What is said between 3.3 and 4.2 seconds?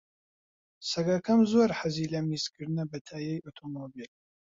ئۆتۆمۆبیل.